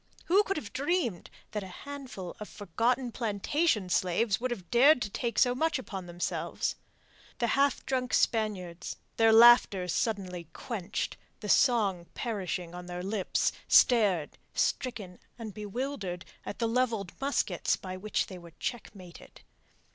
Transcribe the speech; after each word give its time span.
Who 0.25 0.41
could 0.41 0.57
have 0.57 0.73
dreamed 0.73 1.29
that 1.51 1.61
a 1.61 1.67
handful 1.85 2.35
of 2.39 2.49
forgotten 2.49 3.11
plantation 3.11 3.87
slaves 3.87 4.41
would 4.41 4.49
have 4.49 4.71
dared 4.71 4.99
to 5.03 5.11
take 5.11 5.37
so 5.37 5.53
much 5.53 5.77
upon 5.77 6.07
themselves? 6.07 6.73
The 7.37 7.45
half 7.45 7.85
drunken 7.85 8.15
Spaniards, 8.15 8.97
their 9.17 9.31
laughter 9.31 9.87
suddenly 9.87 10.47
quenched, 10.53 11.17
the 11.41 11.49
song 11.49 12.07
perishing 12.15 12.73
on 12.73 12.87
their 12.87 13.03
lips, 13.03 13.51
stared, 13.67 14.39
stricken 14.55 15.19
and 15.37 15.53
bewildered 15.53 16.25
at 16.47 16.57
the 16.57 16.67
levelled 16.67 17.13
muskets 17.21 17.75
by 17.75 17.95
which 17.95 18.25
they 18.25 18.39
were 18.39 18.53
checkmated. 18.57 19.41